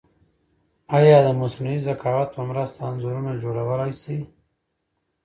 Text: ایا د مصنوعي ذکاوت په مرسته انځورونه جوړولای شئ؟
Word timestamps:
ایا 0.97 1.17
د 1.25 1.27
مصنوعي 1.39 1.79
ذکاوت 1.87 2.29
په 2.35 2.41
مرسته 2.49 2.79
انځورونه 2.89 3.31
جوړولای 3.43 3.91
شئ؟ 4.01 4.19